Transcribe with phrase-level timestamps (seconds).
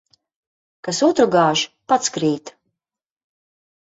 [0.87, 2.53] Kas otru gāž, pats krīt.